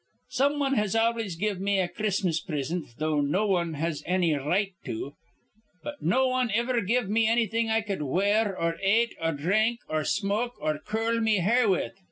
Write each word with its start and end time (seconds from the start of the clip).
"Some 0.29 0.57
wan 0.57 0.73
has 0.73 0.95
always 0.95 1.35
give 1.35 1.61
me 1.61 1.79
a 1.79 1.87
Chris'mas 1.87 2.39
prisint, 2.39 2.95
though 2.97 3.21
no 3.21 3.45
wan 3.45 3.75
has 3.75 4.01
anny 4.07 4.33
r 4.33 4.43
right 4.47 4.73
to. 4.83 5.13
But 5.83 6.01
no 6.01 6.27
wan 6.29 6.49
iver 6.57 6.81
give 6.81 7.07
me 7.07 7.27
annything 7.27 7.69
I 7.69 7.81
cud 7.81 8.01
wear 8.01 8.59
or 8.59 8.77
ate 8.81 9.13
or 9.21 9.33
dhrink 9.33 9.77
or 9.87 10.03
smoke 10.03 10.53
or 10.59 10.79
curl 10.79 11.19
me 11.19 11.35
hair 11.37 11.69
with. 11.69 11.91